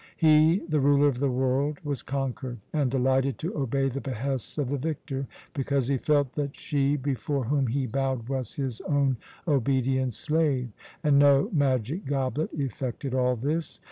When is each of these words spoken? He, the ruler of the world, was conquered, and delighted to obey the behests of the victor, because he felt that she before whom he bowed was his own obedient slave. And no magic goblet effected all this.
He, 0.17 0.63
the 0.67 0.79
ruler 0.79 1.07
of 1.07 1.19
the 1.19 1.29
world, 1.29 1.77
was 1.83 2.01
conquered, 2.01 2.57
and 2.73 2.89
delighted 2.89 3.37
to 3.37 3.55
obey 3.55 3.87
the 3.87 4.01
behests 4.01 4.57
of 4.57 4.69
the 4.71 4.77
victor, 4.79 5.27
because 5.53 5.89
he 5.89 5.97
felt 5.99 6.33
that 6.33 6.55
she 6.55 6.95
before 6.97 7.43
whom 7.43 7.67
he 7.67 7.85
bowed 7.85 8.27
was 8.27 8.55
his 8.55 8.81
own 8.87 9.17
obedient 9.47 10.15
slave. 10.15 10.71
And 11.03 11.19
no 11.19 11.51
magic 11.53 12.07
goblet 12.07 12.49
effected 12.51 13.13
all 13.13 13.35
this. 13.35 13.79